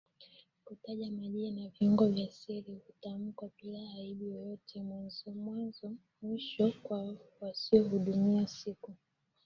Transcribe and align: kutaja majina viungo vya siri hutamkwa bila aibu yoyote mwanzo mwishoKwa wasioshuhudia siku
kutaja 0.65 1.11
majina 1.11 1.67
viungo 1.79 2.07
vya 2.07 2.29
siri 2.31 2.81
hutamkwa 2.87 3.49
bila 3.57 3.79
aibu 3.97 4.25
yoyote 4.25 4.81
mwanzo 5.37 5.93
mwishoKwa 6.21 7.15
wasioshuhudia 7.41 8.47
siku 8.47 8.95